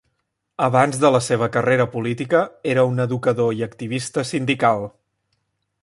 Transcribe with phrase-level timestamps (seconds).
[0.67, 2.41] Abans de la seva carrera política,
[2.73, 4.87] era un educador i activista sindical.